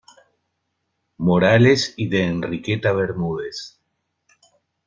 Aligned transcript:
Morales 1.17 1.93
y 1.95 2.07
de 2.07 2.23
Enriqueta 2.25 2.91
Bermúdez. 2.91 3.79